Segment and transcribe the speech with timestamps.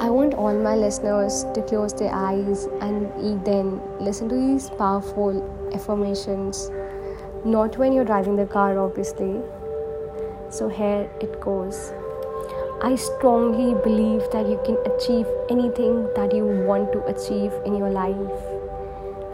[0.00, 5.42] I want all my listeners to close their eyes and then listen to these powerful
[5.74, 6.70] affirmations.
[7.44, 9.40] Not when you're driving the car, obviously.
[10.50, 11.92] So, here it goes.
[12.80, 17.90] I strongly believe that you can achieve anything that you want to achieve in your
[17.90, 18.40] life.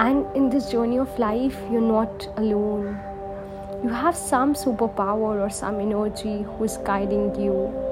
[0.01, 2.99] And in this journey of life, you're not alone.
[3.83, 7.85] You have some superpower or some energy who's guiding you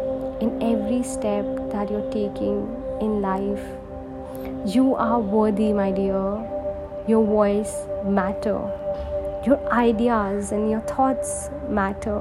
[0.43, 2.57] in every step that you're taking
[3.01, 3.65] in life.
[4.75, 6.25] You are worthy, my dear.
[7.07, 8.59] Your voice matter.
[9.47, 12.21] Your ideas and your thoughts matter.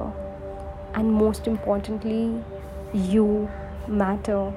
[0.94, 2.44] And most importantly,
[2.92, 3.50] you
[3.88, 4.52] matter.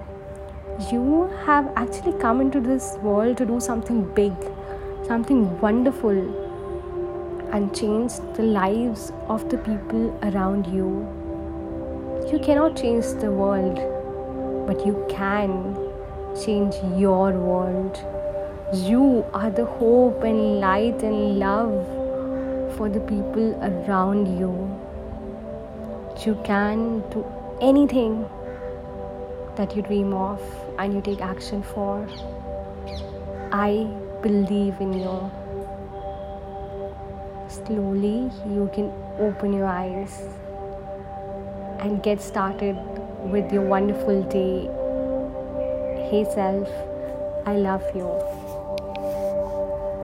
[0.91, 4.34] You have actually come into this world to do something big,
[5.07, 6.18] something wonderful,
[7.52, 11.24] and change the lives of the people around you.
[12.31, 13.75] You cannot change the world,
[14.65, 15.77] but you can
[16.43, 17.99] change your world.
[18.73, 21.85] You are the hope and light and love
[22.77, 24.54] for the people around you.
[26.26, 27.23] You can do
[27.62, 28.27] anything
[29.55, 30.41] that you dream of
[30.79, 32.07] and you take action for.
[33.51, 33.87] I
[34.23, 35.32] believe in you.
[37.49, 40.23] Slowly, you can open your eyes
[41.79, 42.76] and get started
[43.31, 44.68] with your wonderful day.
[46.09, 46.70] Hey, self,
[47.45, 48.45] I love you.